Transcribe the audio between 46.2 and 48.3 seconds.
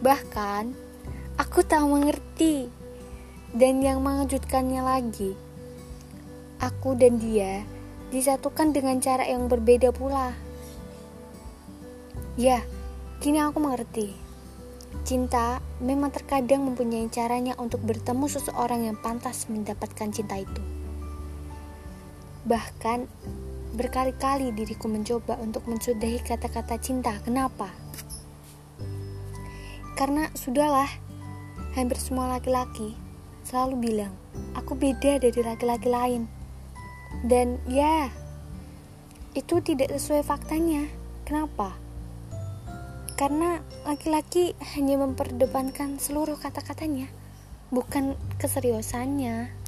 kata-katanya, bukan